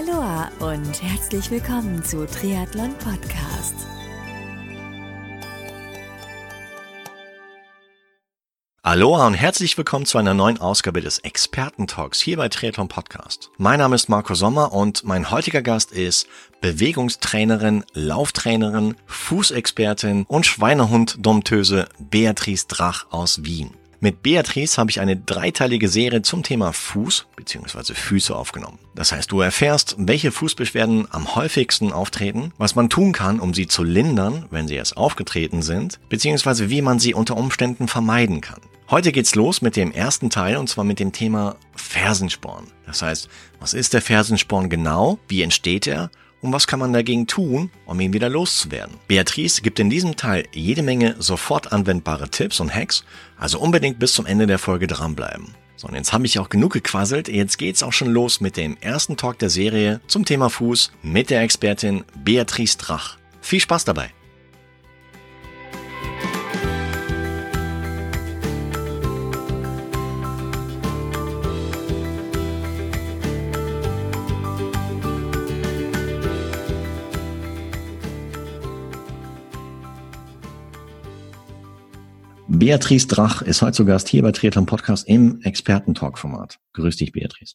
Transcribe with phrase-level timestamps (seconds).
[0.00, 3.74] Aloha und herzlich willkommen zu Triathlon Podcast.
[8.82, 13.50] Aloha und herzlich willkommen zu einer neuen Ausgabe des Experten-Talks hier bei Triathlon Podcast.
[13.58, 16.26] Mein Name ist Marco Sommer und mein heutiger Gast ist
[16.62, 23.74] Bewegungstrainerin, Lauftrainerin, Fußexpertin und Schweinehund-Domptöse Beatrice Drach aus Wien.
[24.02, 27.92] Mit Beatrice habe ich eine dreiteilige Serie zum Thema Fuß bzw.
[27.92, 28.78] Füße aufgenommen.
[28.94, 33.68] Das heißt, du erfährst, welche Fußbeschwerden am häufigsten auftreten, was man tun kann, um sie
[33.68, 36.70] zu lindern, wenn sie erst aufgetreten sind, bzw.
[36.70, 38.62] wie man sie unter Umständen vermeiden kann.
[38.88, 42.68] Heute geht's los mit dem ersten Teil und zwar mit dem Thema Fersensporn.
[42.86, 43.28] Das heißt,
[43.60, 45.18] was ist der Fersensporn genau?
[45.28, 46.10] Wie entsteht er?
[46.42, 48.96] Und was kann man dagegen tun, um ihn wieder loszuwerden.
[49.08, 53.04] Beatrice gibt in diesem Teil jede Menge sofort anwendbare Tipps und Hacks,
[53.38, 55.54] also unbedingt bis zum Ende der Folge dranbleiben.
[55.76, 57.28] So, und jetzt habe ich auch genug gequasselt.
[57.28, 61.30] Jetzt geht's auch schon los mit dem ersten Talk der Serie zum Thema Fuß mit
[61.30, 63.16] der Expertin Beatrice Drach.
[63.40, 64.10] Viel Spaß dabei!
[82.60, 86.58] Beatrice Drach ist heute zu Gast hier bei Triathlon Podcast im Experten-Talk-Format.
[86.74, 87.54] Grüß dich, Beatrice.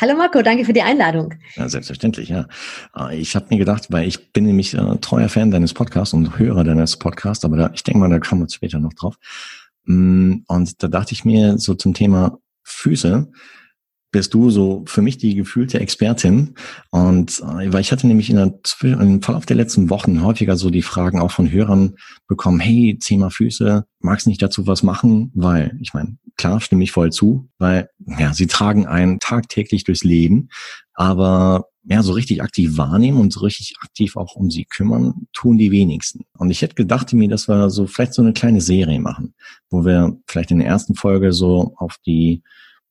[0.00, 1.34] Hallo Marco, danke für die Einladung.
[1.56, 2.46] Ja, selbstverständlich, ja.
[2.96, 6.38] Äh, ich habe mir gedacht, weil ich bin nämlich äh, treuer Fan deines Podcasts und
[6.38, 9.16] Hörer deines Podcasts, aber da, ich denke mal, da kommen wir später noch drauf.
[9.82, 13.32] Mm, und da dachte ich mir so zum Thema Füße,
[14.12, 16.54] bist du so für mich die gefühlte Expertin.
[16.90, 20.70] Und äh, weil ich hatte nämlich in der, im Verlauf der letzten Wochen häufiger so
[20.70, 21.94] die Fragen auch von Hörern
[22.26, 25.30] bekommen, hey, Thema Füße, magst nicht dazu was machen?
[25.34, 27.88] Weil, ich meine, klar, stimme ich voll zu, weil
[28.18, 30.48] ja, sie tragen einen tagtäglich durchs Leben,
[30.94, 35.56] aber ja, so richtig aktiv wahrnehmen und so richtig aktiv auch um sie kümmern, tun
[35.56, 36.24] die wenigsten.
[36.36, 39.34] Und ich hätte gedacht mir, dass wir so vielleicht so eine kleine Serie machen,
[39.70, 42.42] wo wir vielleicht in der ersten Folge so auf die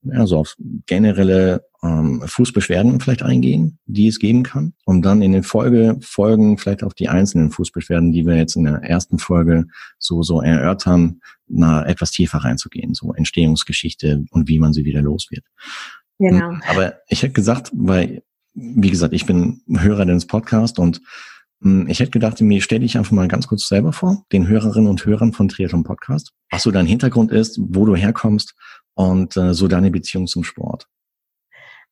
[0.03, 0.55] ja, so auf
[0.85, 6.83] generelle ähm, Fußbeschwerden vielleicht eingehen, die es geben kann, um dann in den Folgefolgen vielleicht
[6.83, 9.65] auf die einzelnen Fußbeschwerden, die wir jetzt in der ersten Folge
[9.97, 15.27] so so erörtern, na, etwas tiefer reinzugehen, so Entstehungsgeschichte und wie man sie wieder los
[15.31, 15.45] wird.
[16.19, 16.49] Genau.
[16.49, 18.23] Hm, aber ich hätte gesagt, weil,
[18.53, 21.01] wie gesagt, ich bin Hörer deines Podcasts und
[21.61, 24.89] hm, ich hätte gedacht, mir stelle ich einfach mal ganz kurz selber vor, den Hörerinnen
[24.89, 28.53] und Hörern von Triathlon Podcast, was so dein Hintergrund ist, wo du herkommst
[28.99, 30.89] und äh, so deine Beziehung zum Sport.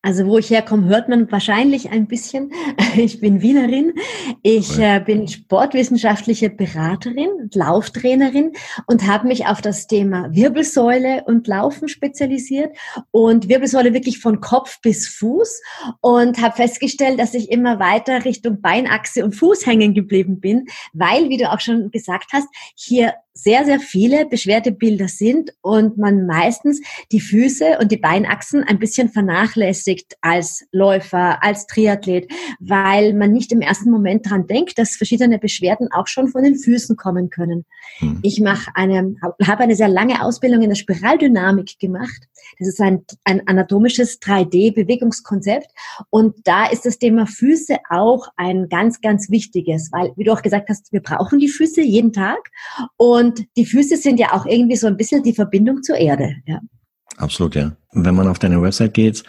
[0.02, 2.52] Also wo ich herkomme, hört man wahrscheinlich ein bisschen.
[2.96, 3.92] Ich bin Wienerin.
[4.42, 8.54] Ich äh, bin sportwissenschaftliche Beraterin, Lauftrainerin
[8.86, 12.76] und habe mich auf das Thema Wirbelsäule und Laufen spezialisiert
[13.12, 15.62] und Wirbelsäule wirklich von Kopf bis Fuß
[16.00, 21.28] und habe festgestellt, dass ich immer weiter Richtung Beinachse und Fuß hängen geblieben bin, weil,
[21.28, 26.80] wie du auch schon gesagt hast, hier sehr, sehr viele Beschwerdebilder sind und man meistens
[27.12, 33.52] die Füße und die Beinachsen ein bisschen vernachlässigt als Läufer, als Triathlet, weil man nicht
[33.52, 37.64] im ersten Moment dran denkt, dass verschiedene Beschwerden auch schon von den Füßen kommen können.
[37.98, 38.18] Hm.
[38.22, 42.28] Ich mache eine, habe eine sehr lange Ausbildung in der Spiraldynamik gemacht.
[42.58, 45.70] Das ist ein, ein anatomisches 3D-Bewegungskonzept
[46.10, 50.42] und da ist das Thema Füße auch ein ganz, ganz wichtiges, weil, wie du auch
[50.42, 52.50] gesagt hast, wir brauchen die Füße jeden Tag
[52.96, 56.36] und und die Füße sind ja auch irgendwie so ein bisschen die Verbindung zur Erde.
[56.46, 56.60] Ja.
[57.16, 57.72] Absolut, ja.
[57.92, 59.22] Wenn man auf deine Website geht,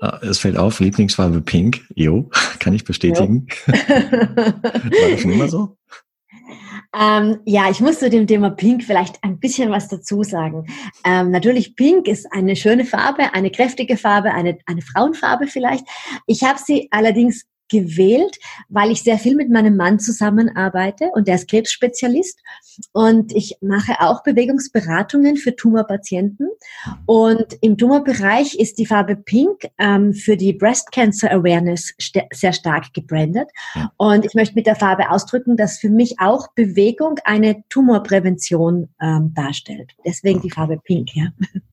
[0.00, 1.82] äh, es fällt auf, Lieblingsfarbe Pink.
[1.94, 3.46] Jo, kann ich bestätigen.
[3.66, 5.76] War das schon immer so?
[6.96, 10.64] Ähm, ja, ich muss zu dem Thema Pink vielleicht ein bisschen was dazu sagen.
[11.04, 15.84] Ähm, natürlich, Pink ist eine schöne Farbe, eine kräftige Farbe, eine, eine Frauenfarbe vielleicht.
[16.28, 18.38] Ich habe sie allerdings gewählt,
[18.68, 22.38] weil ich sehr viel mit meinem Mann zusammenarbeite und der ist Krebsspezialist
[22.92, 26.48] und ich mache auch Bewegungsberatungen für Tumorpatienten
[27.06, 32.52] und im Tumorbereich ist die Farbe Pink ähm, für die Breast Cancer Awareness st sehr
[32.52, 33.48] stark gebrandet
[33.96, 39.32] und ich möchte mit der Farbe ausdrücken, dass für mich auch Bewegung eine Tumorprävention ähm,
[39.34, 39.92] darstellt.
[40.04, 41.28] Deswegen die Farbe Pink, ja.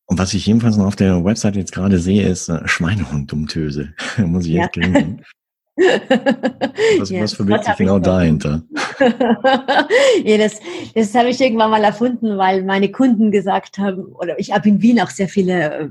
[0.06, 3.94] Und was ich jedenfalls noch auf der Website jetzt gerade sehe, ist äh, Schweinehund-Dummtöse.
[4.18, 4.84] Muss ich jetzt ja.
[7.00, 8.62] Was, ja, was verbirgt sich genau dahinter?
[10.24, 10.60] ja, das,
[10.94, 14.82] das habe ich irgendwann mal erfunden, weil meine Kunden gesagt haben, oder ich habe in
[14.82, 15.90] Wien auch sehr viele äh,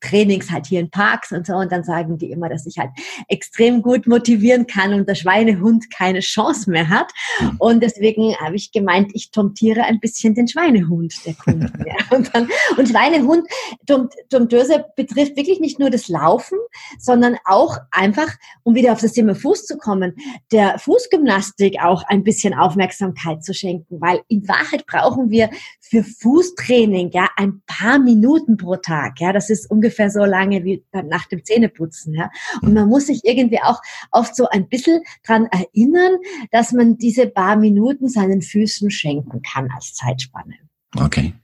[0.00, 1.54] Trainings halt hier in Parks und so.
[1.54, 2.90] Und dann sagen die immer, dass ich halt
[3.28, 7.12] extrem gut motivieren kann und der Schweinehund keine Chance mehr hat.
[7.38, 7.56] Hm.
[7.58, 11.72] Und deswegen habe ich gemeint, ich tomtiere ein bisschen den Schweinehund der Kunden.
[11.86, 12.16] ja.
[12.16, 13.46] und, dann, und Schweinehund,
[13.86, 16.58] Domptöse betrifft wirklich nicht nur das Laufen,
[16.98, 18.28] sondern auch einfach,
[18.62, 20.14] um wieder auf das Thema Fuß zu kommen,
[20.52, 25.50] der Fußgymnastik auch ein bisschen Aufmerksamkeit zu schenken, weil in Wahrheit brauchen wir
[25.80, 29.20] für Fußtraining ja ein paar Minuten pro Tag.
[29.20, 32.14] Ja, das ist ungefähr so lange wie nach dem Zähneputzen.
[32.14, 32.30] Ja,
[32.62, 33.80] und man muss sich irgendwie auch
[34.10, 36.16] oft so ein bisschen dran erinnern,
[36.50, 40.54] dass man diese paar Minuten seinen Füßen schenken kann als Zeitspanne.
[40.96, 41.34] Okay.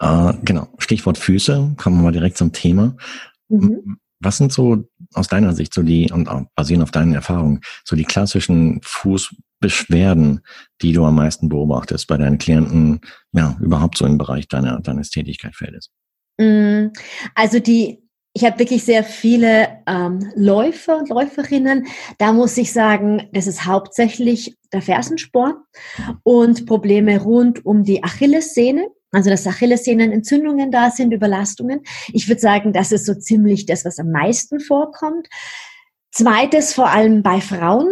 [0.00, 2.96] Äh, genau, Stichwort Füße, kommen wir mal direkt zum Thema.
[3.48, 3.98] Mhm.
[4.20, 8.04] Was sind so aus deiner Sicht so die, und basierend auf deinen Erfahrungen, so die
[8.04, 10.40] klassischen Fußbeschwerden,
[10.82, 13.00] die du am meisten beobachtest bei deinen Klienten,
[13.32, 15.90] ja, überhaupt so im Bereich deiner, deines Tätigkeitsfeldes?
[16.38, 16.92] Mhm.
[17.34, 18.02] Also die,
[18.32, 21.86] ich habe wirklich sehr viele ähm, Läufer und Läuferinnen.
[22.18, 25.56] Da muss ich sagen, das ist hauptsächlich der Fersensporn
[25.98, 26.20] mhm.
[26.22, 28.88] und Probleme rund um die Achillessehne.
[29.10, 31.80] Also dass Achillessehnenentzündungen da sind, Überlastungen.
[32.12, 35.28] Ich würde sagen, das ist so ziemlich das, was am meisten vorkommt.
[36.12, 37.88] Zweites, vor allem bei Frauen,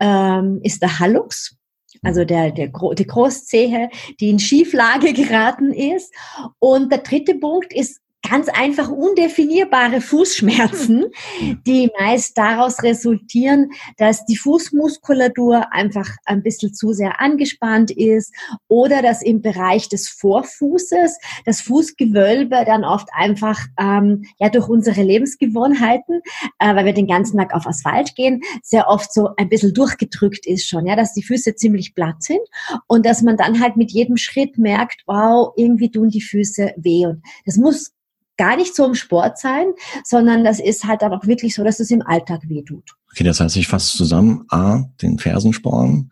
[0.00, 1.56] ähm, ist der Hallux.
[2.02, 6.12] Also der, der, die Großzehe, die in Schieflage geraten ist.
[6.58, 11.06] Und der dritte Punkt ist ganz einfach undefinierbare Fußschmerzen,
[11.66, 18.34] die meist daraus resultieren, dass die Fußmuskulatur einfach ein bisschen zu sehr angespannt ist
[18.68, 25.02] oder dass im Bereich des Vorfußes das Fußgewölbe dann oft einfach ähm, ja durch unsere
[25.02, 26.20] Lebensgewohnheiten,
[26.58, 30.46] äh, weil wir den ganzen Tag auf Asphalt gehen, sehr oft so ein bisschen durchgedrückt
[30.46, 32.40] ist schon, ja, dass die Füße ziemlich platt sind
[32.86, 37.06] und dass man dann halt mit jedem Schritt merkt, wow, irgendwie tun die Füße weh
[37.06, 37.92] und das muss
[38.36, 39.66] gar nicht so im Sport sein,
[40.04, 42.90] sondern das ist halt dann auch wirklich so, dass es im Alltag weh tut.
[43.12, 44.44] Okay, das heißt, ich fasse zusammen.
[44.48, 46.10] A, den Fersensporn.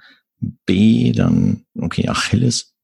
[0.66, 2.74] B, dann, okay, Achilles.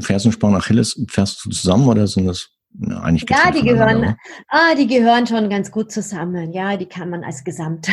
[0.00, 4.16] Fersensporn, Achilles, fährst du zusammen oder sind das ja, eigentlich ja, die gehören,
[4.48, 6.52] ah, die gehören schon ganz gut zusammen.
[6.52, 7.88] Ja, die kann man als Gesamt,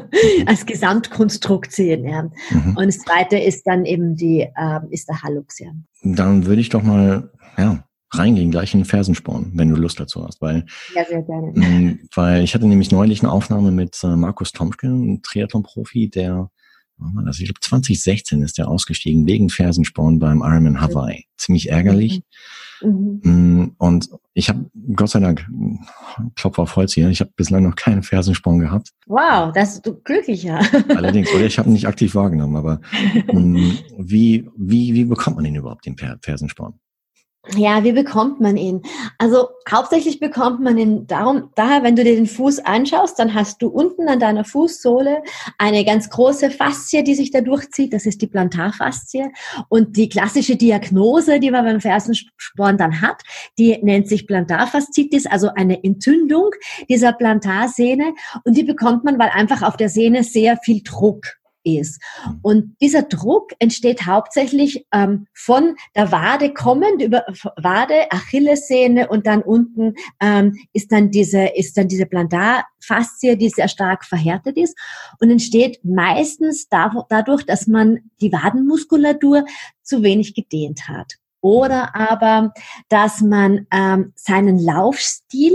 [0.46, 2.06] als Gesamtkonstrukt sehen.
[2.06, 2.22] Ja.
[2.50, 2.76] Mhm.
[2.76, 5.58] Und das zweite ist dann eben die, äh, ist der Hallux.
[5.58, 5.72] Ja.
[6.02, 10.24] Dann würde ich doch mal, ja, reingehen, gleich in den Fersensporn, wenn du Lust dazu
[10.26, 10.40] hast.
[10.40, 10.64] Weil,
[10.94, 11.52] ja, sehr gerne.
[11.54, 16.10] Mh, mm, weil ich hatte nämlich neulich eine Aufnahme mit äh, Markus Tomke, ein Triathlon-Profi,
[16.10, 16.50] der,
[17.24, 21.24] das, ich glaube 2016 ist der ausgestiegen wegen Fersensporn beim Ironman Hawaii.
[21.36, 22.22] Ziemlich ärgerlich.
[22.82, 23.20] Mhm.
[23.22, 25.46] Mm, und ich habe, Gott sei Dank,
[26.34, 28.90] Klopf auf Holz hier, ich habe bislang noch keinen Fersensporn gehabt.
[29.06, 30.60] Wow, das ist du glücklicher.
[30.88, 32.80] Allerdings, oder ich habe ihn nicht aktiv wahrgenommen, aber
[33.32, 36.74] mm, wie, wie, wie bekommt man ihn überhaupt, den Fersensporn?
[37.48, 38.82] Ja, wie bekommt man ihn?
[39.18, 43.60] Also hauptsächlich bekommt man ihn darum, daher, wenn du dir den Fuß anschaust, dann hast
[43.60, 45.24] du unten an deiner Fußsohle
[45.58, 47.92] eine ganz große Faszie, die sich da durchzieht.
[47.92, 49.32] Das ist die Plantarfaszie.
[49.68, 53.22] Und die klassische Diagnose, die man beim Fersensporn dann hat,
[53.58, 56.50] die nennt sich Plantarfaszitis, also eine Entzündung
[56.88, 58.14] dieser Plantarsehne.
[58.44, 62.00] Und die bekommt man, weil einfach auf der Sehne sehr viel Druck ist.
[62.26, 62.38] Mhm.
[62.42, 67.24] Und dieser Druck entsteht hauptsächlich ähm, von der Wade kommend über
[67.56, 73.68] Wade, Achillessehne und dann unten ähm, ist dann diese ist dann diese Plantarfaszie, die sehr
[73.68, 74.76] stark verhärtet ist
[75.20, 79.44] und entsteht meistens dadurch, dass man die Wadenmuskulatur
[79.82, 82.54] zu wenig gedehnt hat oder aber
[82.88, 85.54] dass man ähm, seinen Laufstil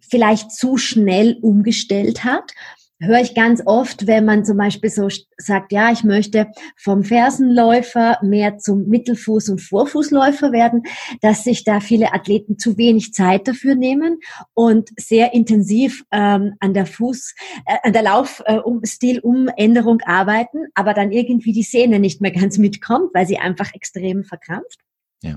[0.00, 2.52] vielleicht zu schnell umgestellt hat
[3.00, 8.18] höre ich ganz oft, wenn man zum Beispiel so sagt, ja, ich möchte vom Fersenläufer
[8.22, 10.82] mehr zum Mittelfuß- und Vorfußläufer werden,
[11.20, 14.18] dass sich da viele Athleten zu wenig Zeit dafür nehmen
[14.54, 17.34] und sehr intensiv ähm, an der Fuß,
[17.66, 23.10] äh, an der Laufstilumänderung äh, arbeiten, aber dann irgendwie die Sehne nicht mehr ganz mitkommt,
[23.14, 24.80] weil sie einfach extrem verkrampft.
[25.22, 25.36] Ja.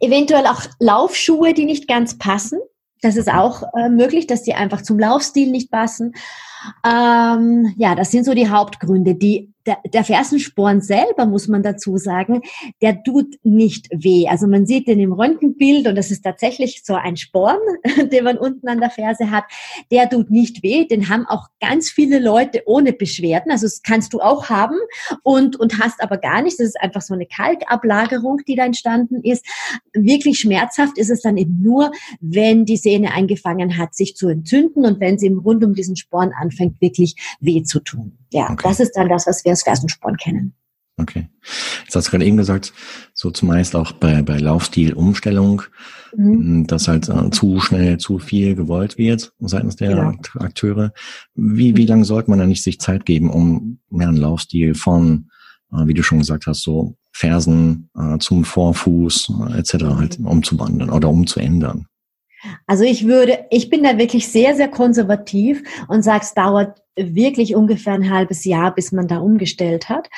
[0.00, 2.60] Eventuell auch Laufschuhe, die nicht ganz passen.
[3.02, 6.12] Das ist auch äh, möglich, dass die einfach zum Laufstil nicht passen.
[6.84, 9.14] Ähm, ja, das sind so die Hauptgründe.
[9.14, 12.40] Die der, der Fersensporn selber, muss man dazu sagen,
[12.80, 14.26] der tut nicht weh.
[14.26, 17.58] Also man sieht den im Röntgenbild und das ist tatsächlich so ein Sporn,
[18.12, 19.44] den man unten an der Ferse hat.
[19.90, 20.86] Der tut nicht weh.
[20.86, 23.52] Den haben auch ganz viele Leute ohne Beschwerden.
[23.52, 24.76] Also das kannst du auch haben
[25.22, 26.58] und, und hast aber gar nichts.
[26.58, 29.44] Das ist einfach so eine Kalkablagerung, die da entstanden ist.
[29.92, 34.86] Wirklich schmerzhaft ist es dann eben nur, wenn die Sehne eingefangen hat, sich zu entzünden
[34.86, 38.18] und wenn sie im rund um diesen Sporn anfängt, wirklich weh zu tun.
[38.32, 38.68] Ja, okay.
[38.68, 40.54] das ist dann das, was wir als Fersensporn kennen.
[40.96, 41.28] Okay.
[41.84, 42.74] Jetzt hast du gerade eben gesagt,
[43.14, 45.62] so zumeist auch bei, bei Laufstilumstellung,
[46.14, 46.66] mhm.
[46.66, 50.14] dass halt äh, zu schnell zu viel gewollt wird seitens der ja.
[50.34, 50.92] Akteure.
[51.34, 55.30] Wie, wie lange sollte man da nicht sich Zeit geben, um mehr einen Laufstil von,
[55.72, 59.74] äh, wie du schon gesagt hast, so Fersen äh, zum Vorfuß äh, etc.
[59.96, 61.86] halt umzuwandeln oder umzuändern?
[62.66, 66.82] Also ich würde, ich bin da wirklich sehr, sehr konservativ und sage, es dauert
[67.14, 70.08] wirklich ungefähr ein halbes Jahr, bis man da umgestellt hat.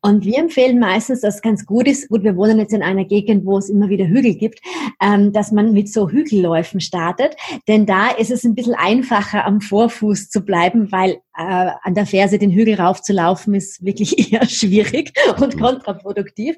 [0.00, 3.04] Und wir empfehlen meistens, dass es ganz gut ist, gut, wir wohnen jetzt in einer
[3.04, 4.60] Gegend, wo es immer wieder Hügel gibt,
[5.02, 7.36] ähm, dass man mit so Hügelläufen startet.
[7.68, 12.06] Denn da ist es ein bisschen einfacher, am Vorfuß zu bleiben, weil äh, an der
[12.06, 16.56] Ferse den Hügel raufzulaufen ist wirklich eher schwierig und kontraproduktiv.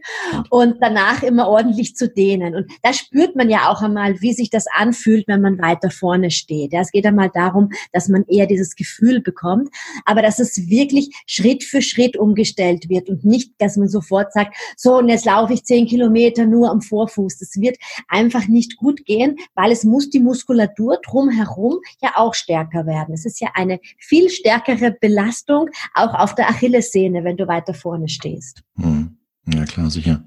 [0.50, 2.54] Und danach immer ordentlich zu dehnen.
[2.54, 6.30] Und da spürt man ja auch einmal, wie sich das anfühlt, wenn man weiter vorne
[6.30, 6.72] steht.
[6.72, 9.68] Ja, es geht einmal darum, dass man eher dieses Gefühl bekommt
[10.04, 14.56] aber dass es wirklich Schritt für Schritt umgestellt wird und nicht, dass man sofort sagt,
[14.76, 17.38] so und jetzt laufe ich zehn Kilometer nur am Vorfuß.
[17.38, 17.76] Das wird
[18.08, 23.14] einfach nicht gut gehen, weil es muss die Muskulatur drumherum ja auch stärker werden.
[23.14, 28.08] Es ist ja eine viel stärkere Belastung auch auf der Achillessehne, wenn du weiter vorne
[28.08, 28.62] stehst.
[28.76, 29.16] Hm.
[29.52, 30.24] Ja, klar, sicher.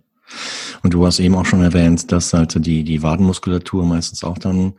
[0.83, 4.73] Und du hast eben auch schon erwähnt, dass halt die, die Wadenmuskulatur meistens auch dann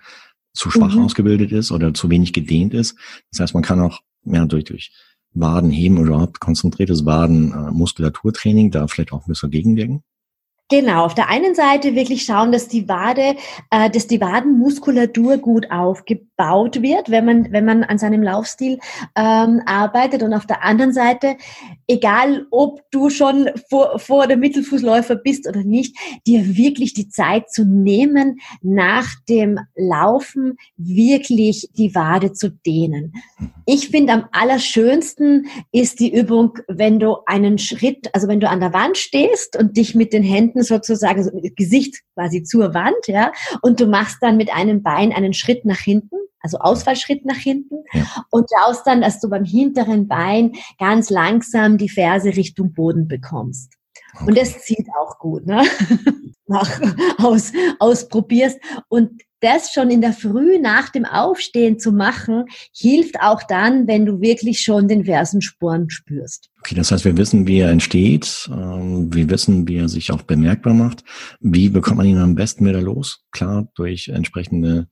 [0.53, 1.05] zu schwach mhm.
[1.05, 2.97] ausgebildet ist oder zu wenig gedehnt ist.
[3.31, 4.93] Das heißt, man kann auch ja, durch, durch
[5.33, 10.03] Wadenheben oder überhaupt konzentriertes Waden-Muskulaturtraining da vielleicht auch ein bisschen gegenwirken?
[10.69, 13.37] Genau, auf der einen Seite wirklich schauen, dass die Wade,
[13.71, 18.81] äh, dass die Wadenmuskulatur gut aufgebaut wird, wenn man, wenn man an seinem Laufstil
[19.15, 20.25] ähm, arbeitet.
[20.25, 21.37] Und auf der anderen Seite,
[21.87, 25.97] egal ob du schon vor, vor der Mittelfußläufer bist oder nicht,
[26.27, 33.13] dir wirklich die Zeit zu nehmen, nach dem Laufen wirklich die Wade zu dehnen.
[33.67, 38.59] Ich finde am allerschönsten ist die Übung, wenn du einen Schritt, also wenn du an
[38.59, 43.07] der Wand stehst und dich mit den Händen hinten sozusagen, so Gesicht quasi zur Wand,
[43.07, 43.33] ja,
[43.63, 47.85] und du machst dann mit einem Bein einen Schritt nach hinten, also Ausfallschritt nach hinten
[47.93, 48.05] ja.
[48.31, 53.73] und schaust dann, dass du beim hinteren Bein ganz langsam die Ferse Richtung Boden bekommst.
[54.15, 54.25] Okay.
[54.29, 55.65] Und das zieht auch gut, ne?
[56.49, 56.81] Nach,
[57.19, 58.61] aus, ausprobierst.
[58.89, 64.07] Und das schon in der Früh nach dem Aufstehen zu machen, hilft auch dann, wenn
[64.07, 66.49] du wirklich schon den Fersensporn spürst.
[66.67, 70.23] Okay, das heißt, wir wissen, wie er entsteht, ähm, wir wissen, wie er sich auch
[70.23, 71.05] bemerkbar macht.
[71.39, 73.25] Wie bekommt man ihn am besten wieder los?
[73.31, 74.89] Klar, durch entsprechende,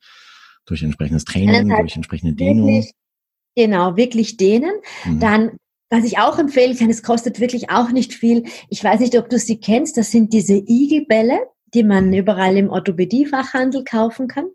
[0.67, 2.85] durch entsprechendes Training, halt durch entsprechende Dehnung.
[3.57, 4.73] Genau, wirklich dehnen.
[5.05, 5.19] Mhm.
[5.19, 5.51] Dann
[5.91, 8.45] was ich auch empfehlen kann, es kostet wirklich auch nicht viel.
[8.69, 9.97] Ich weiß nicht, ob du sie kennst.
[9.97, 11.39] Das sind diese Igelbälle
[11.75, 14.47] die man überall im Orthopädiefachhandel kaufen kann.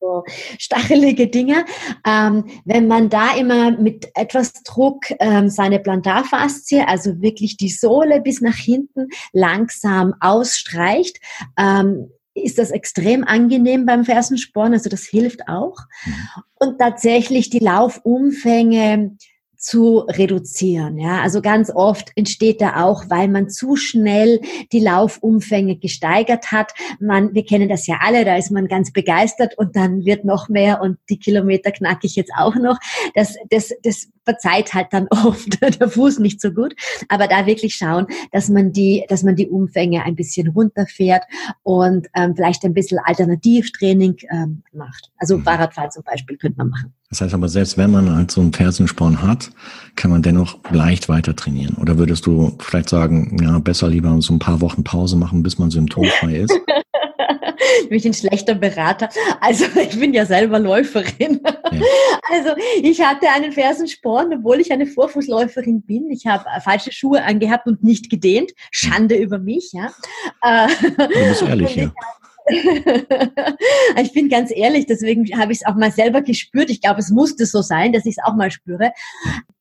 [0.00, 0.24] So
[0.58, 1.64] stachelige Dinge.
[2.06, 8.20] Ähm, wenn man da immer mit etwas Druck ähm, seine Plantarfaszie, also wirklich die Sohle
[8.20, 11.18] bis nach hinten langsam ausstreicht,
[11.58, 15.78] ähm, ist das extrem angenehm beim Fersensporn, also das hilft auch.
[16.04, 16.12] Mhm.
[16.58, 19.16] Und tatsächlich die Laufumfänge
[19.58, 20.98] zu reduzieren.
[20.98, 24.40] Ja, also ganz oft entsteht da auch, weil man zu schnell
[24.72, 26.72] die Laufumfänge gesteigert hat.
[27.00, 30.48] Man, wir kennen das ja alle, da ist man ganz begeistert und dann wird noch
[30.48, 32.78] mehr und die Kilometer knacke ich jetzt auch noch.
[33.14, 36.74] Das, das, das verzeiht halt dann oft der Fuß nicht so gut.
[37.08, 41.24] Aber da wirklich schauen, dass man die, dass man die Umfänge ein bisschen runterfährt
[41.62, 45.10] und ähm, vielleicht ein bisschen Alternativtraining ähm, macht.
[45.16, 45.44] Also mhm.
[45.44, 46.92] Fahrradfahren zum Beispiel könnte man machen.
[47.10, 49.50] Das heißt aber, selbst wenn man halt so einen Fersensporn hat,
[49.94, 51.76] kann man dennoch leicht weiter trainieren.
[51.76, 55.58] Oder würdest du vielleicht sagen, ja, besser lieber so ein paar Wochen Pause machen, bis
[55.58, 56.52] man symptomfrei ist?
[57.88, 59.08] bin ich ein schlechter Berater.
[59.40, 61.40] Also ich bin ja selber Läuferin.
[61.44, 61.80] Ja.
[62.28, 62.50] Also
[62.82, 66.10] ich hatte einen Fersensporn, obwohl ich eine Vorfußläuferin bin.
[66.10, 68.50] Ich habe falsche Schuhe angehabt und nicht gedehnt.
[68.72, 69.92] Schande über mich, ja.
[70.82, 71.92] Du bist ehrlich, ja.
[74.00, 76.70] ich bin ganz ehrlich, deswegen habe ich es auch mal selber gespürt.
[76.70, 78.92] Ich glaube, es musste so sein, dass ich es auch mal spüre.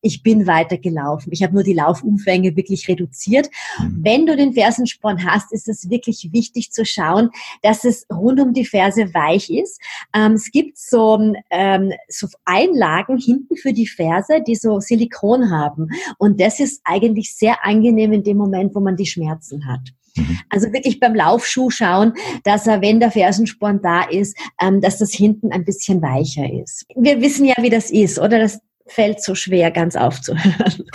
[0.02, 1.34] Ich bin weitergelaufen.
[1.34, 3.50] Ich habe nur die Laufumfänge wirklich reduziert.
[3.80, 4.00] Mhm.
[4.04, 7.32] Wenn du den Fersensporn hast, ist es wirklich wichtig zu schauen,
[7.64, 9.82] dass es rund um die Ferse weich ist.
[10.14, 15.90] Ähm, es gibt so, ähm, so Einlagen hinten für die Ferse, die so Silikon haben.
[16.20, 19.92] Und das ist eigentlich sehr angenehm in dem Moment, wo man die Schmerzen hat.
[20.16, 20.40] Mhm.
[20.50, 25.12] Also wirklich beim Laufschuh schauen, dass er, wenn der Fersensporn da ist, ähm, dass das
[25.12, 26.86] hinten ein bisschen weicher ist.
[26.96, 28.40] Wir wissen ja, wie das ist, oder?
[28.40, 30.84] Das fällt so schwer, ganz aufzuhören.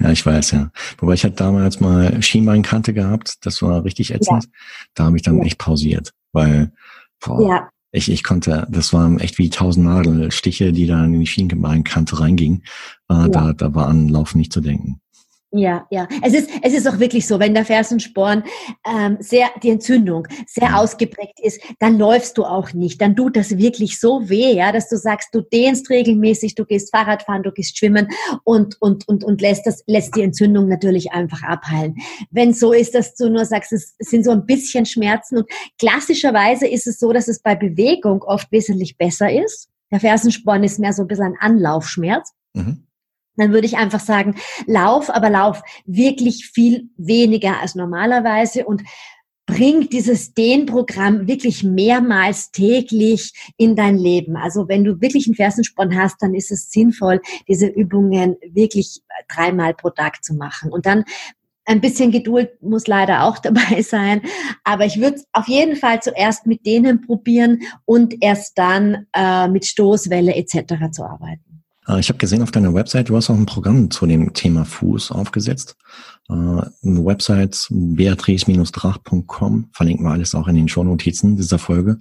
[0.00, 0.70] Ja, ich weiß, ja.
[0.98, 4.44] Wobei ich hatte damals mal Schienbeinkante gehabt, das war richtig ätzend.
[4.44, 4.50] Ja.
[4.94, 5.44] Da habe ich dann ja.
[5.44, 6.72] echt pausiert, weil
[7.24, 7.68] boah, ja.
[7.92, 12.64] ich, ich konnte, das waren echt wie tausend Nadelstiche, die da in die Schienbeinkante reingingen.
[13.08, 13.28] Äh, ja.
[13.28, 15.00] da, da war an Laufen nicht zu denken.
[15.56, 16.08] Ja, ja.
[16.20, 18.42] Es ist, es ist auch wirklich so, wenn der Fersensporn
[18.84, 20.74] ähm, sehr, die Entzündung sehr mhm.
[20.74, 23.00] ausgeprägt ist, dann läufst du auch nicht.
[23.00, 26.90] Dann tut das wirklich so weh, ja, dass du sagst, du dehnst regelmäßig, du gehst
[26.90, 28.08] Fahrradfahren, du gehst schwimmen
[28.42, 31.94] und, und, und, und lässt das, lässt die Entzündung natürlich einfach abheilen.
[32.32, 35.46] Wenn so ist, dass du nur sagst, es sind so ein bisschen Schmerzen und
[35.78, 39.68] klassischerweise ist es so, dass es bei Bewegung oft wesentlich besser ist.
[39.92, 42.32] Der Fersensporn ist mehr so ein bisschen ein Anlaufschmerz.
[42.54, 42.84] Mhm
[43.36, 44.36] dann würde ich einfach sagen,
[44.66, 48.82] lauf, aber lauf wirklich viel weniger als normalerweise und
[49.46, 54.36] bring dieses Dehnprogramm wirklich mehrmals täglich in dein Leben.
[54.36, 59.74] Also wenn du wirklich einen Fersensporn hast, dann ist es sinnvoll, diese Übungen wirklich dreimal
[59.74, 60.72] pro Tag zu machen.
[60.72, 61.04] Und dann
[61.66, 64.22] ein bisschen Geduld muss leider auch dabei sein,
[64.64, 69.66] aber ich würde auf jeden Fall zuerst mit denen probieren und erst dann äh, mit
[69.66, 70.90] Stoßwelle etc.
[70.90, 71.53] zu arbeiten.
[71.88, 74.64] Äh, ich habe gesehen auf deiner Website, du hast auch ein Programm zu dem Thema
[74.64, 75.76] Fuß aufgesetzt.
[76.28, 82.00] Äh, Website beatrice-drach.com verlinken wir alles auch in den Shownotizen dieser Folge.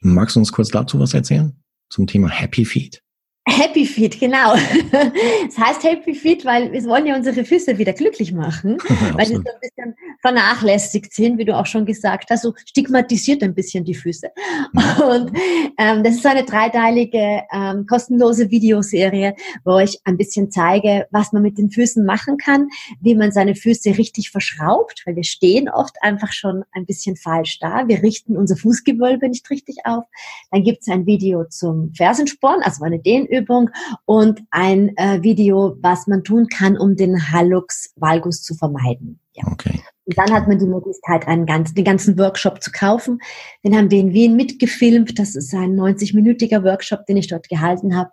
[0.00, 1.56] Magst du uns kurz dazu was erzählen?
[1.90, 3.02] Zum Thema Happy Feet?
[3.48, 4.54] Happy Feet, genau.
[4.54, 4.62] Es
[5.56, 8.76] das heißt Happy Feet, weil wir wollen ja unsere Füße wieder glücklich machen,
[9.14, 13.42] weil sie so ein bisschen vernachlässigt sind, wie du auch schon gesagt hast, so stigmatisiert
[13.42, 14.28] ein bisschen die Füße.
[14.72, 14.80] Mhm.
[15.02, 15.38] Und
[15.78, 19.34] ähm, das ist eine dreiteilige ähm, kostenlose Videoserie,
[19.64, 22.68] wo ich ein bisschen zeige, was man mit den Füßen machen kann,
[23.00, 27.58] wie man seine Füße richtig verschraubt, weil wir stehen oft einfach schon ein bisschen falsch
[27.60, 27.86] da.
[27.86, 30.04] Wir richten unser Fußgewölbe nicht richtig auf.
[30.50, 33.70] Dann gibt es ein Video zum Fersensporn, also eine Dehnübung
[34.04, 39.20] und ein äh, Video, was man tun kann, um den Hallux valgus zu vermeiden.
[39.34, 39.46] Ja.
[39.52, 39.80] Okay.
[40.08, 43.18] Und dann hat man die Möglichkeit, einen ganzen, den ganzen Workshop zu kaufen.
[43.62, 45.18] Den haben wir in Wien mitgefilmt.
[45.18, 48.10] Das ist ein 90-minütiger Workshop, den ich dort gehalten habe.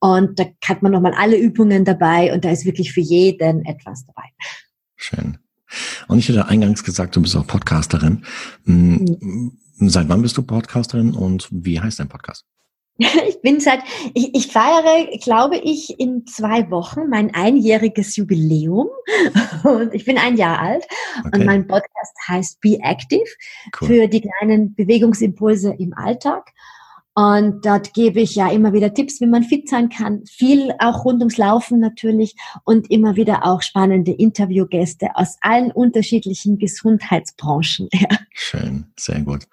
[0.00, 4.04] Und da hat man nochmal alle Übungen dabei und da ist wirklich für jeden etwas
[4.04, 4.24] dabei.
[4.96, 5.38] Schön.
[6.08, 8.24] Und ich hatte eingangs gesagt, du bist auch Podcasterin.
[8.64, 9.52] Mhm.
[9.76, 12.46] Seit wann bist du Podcasterin und wie heißt dein Podcast?
[13.28, 13.80] Ich bin seit,
[14.14, 18.88] ich, ich feiere, glaube ich, in zwei Wochen mein einjähriges Jubiläum
[19.64, 20.84] und ich bin ein Jahr alt
[21.20, 21.38] okay.
[21.38, 23.24] und mein Podcast heißt Be Active
[23.80, 23.88] cool.
[23.88, 26.52] für die kleinen Bewegungsimpulse im Alltag.
[27.18, 30.24] Und dort gebe ich ja immer wieder Tipps, wie man fit sein kann.
[30.26, 36.58] Viel auch rund ums Laufen natürlich und immer wieder auch spannende Interviewgäste aus allen unterschiedlichen
[36.58, 37.88] Gesundheitsbranchen.
[37.98, 38.16] Ja.
[38.32, 39.48] Schön, sehr gut.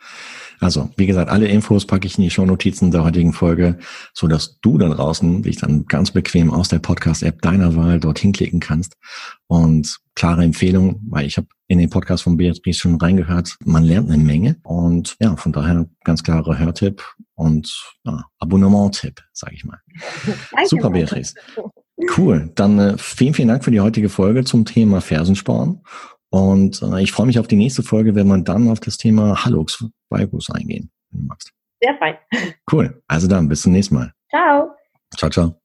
[0.59, 3.79] Also, wie gesagt, alle Infos packe ich in die Shownotizen der heutigen Folge,
[4.13, 8.33] so dass du da draußen dich dann ganz bequem aus der Podcast-App deiner Wahl dorthin
[8.33, 8.93] klicken kannst.
[9.47, 14.09] Und klare Empfehlung, weil ich habe in den Podcast von Beatrice schon reingehört, man lernt
[14.09, 14.57] eine Menge.
[14.63, 17.03] Und ja, von daher ganz klarer Hörtipp
[17.35, 19.79] und ja, Abonnement-Tipp, sage ich mal.
[20.51, 21.35] Danke, Super, Beatrice.
[22.17, 22.51] Cool.
[22.55, 25.81] Dann äh, vielen, vielen Dank für die heutige Folge zum Thema Fersensporn.
[26.29, 29.45] Und äh, ich freue mich auf die nächste Folge, wenn wir dann auf das Thema
[29.45, 31.51] Hallux Valgus eingehen, wenn du magst.
[31.81, 32.15] Sehr fein.
[32.71, 33.01] Cool.
[33.07, 34.13] Also dann, bis zum nächsten Mal.
[34.29, 34.71] Ciao.
[35.17, 35.61] Ciao, ciao.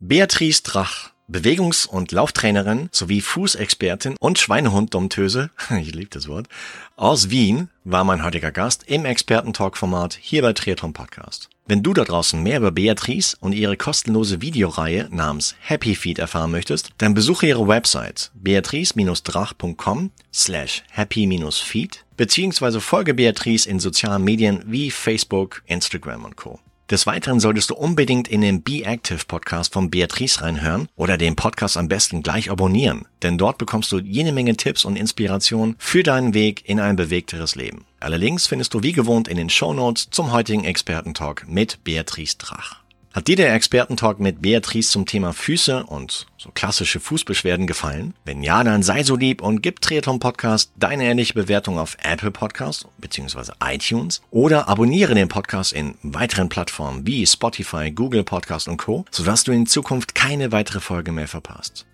[0.00, 6.48] Beatrice Drach, Bewegungs- und Lauftrainerin sowie Fußexpertin und Schweinehund-Domptöse, ich liebe das Wort,
[6.96, 11.48] aus Wien, war mein heutiger Gast im Experten-Talk-Format hier bei Triathlon Podcast.
[11.66, 16.50] Wenn du da draußen mehr über Beatrice und ihre kostenlose Videoreihe namens Happy Feet erfahren
[16.50, 24.90] möchtest, dann besuche ihre Website beatrice-drach.com slash happy-feet beziehungsweise folge Beatrice in sozialen Medien wie
[24.90, 26.58] Facebook, Instagram und Co.
[26.90, 31.36] Des Weiteren solltest du unbedingt in den Be Active Podcast von Beatrice reinhören oder den
[31.36, 36.02] Podcast am besten gleich abonnieren, denn dort bekommst du jede Menge Tipps und Inspiration für
[36.02, 37.84] deinen Weg in ein bewegteres Leben.
[38.00, 42.38] Alle Links findest du wie gewohnt in den Show Notes zum heutigen Expertentalk mit Beatrice
[42.38, 42.79] Drach.
[43.12, 48.14] Hat dir der Expertentalk mit Beatrice zum Thema Füße und so klassische Fußbeschwerden gefallen?
[48.24, 52.30] Wenn ja, dann sei so lieb und gib Triathlon Podcast deine ehrliche Bewertung auf Apple
[52.30, 53.50] Podcast bzw.
[53.64, 59.42] iTunes oder abonniere den Podcast in weiteren Plattformen wie Spotify, Google Podcast und Co., sodass
[59.42, 61.86] du in Zukunft keine weitere Folge mehr verpasst.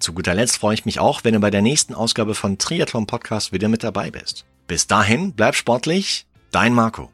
[0.00, 3.06] Zu guter Letzt freue ich mich auch, wenn du bei der nächsten Ausgabe von Triathlon
[3.06, 4.44] Podcast wieder mit dabei bist.
[4.66, 7.10] Bis dahin, bleib sportlich, dein Marco.